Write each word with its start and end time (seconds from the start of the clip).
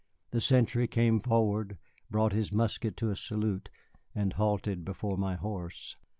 The 0.31 0.41
sentry 0.41 0.87
came 0.87 1.19
forward, 1.19 1.77
brought 2.09 2.33
his 2.33 2.51
musket 2.51 2.97
to 2.97 3.11
a 3.11 3.15
salute, 3.15 3.69
and 4.15 4.33
halted 4.33 4.83
before 4.83 5.15
my 5.15 5.35
horse. 5.35 5.95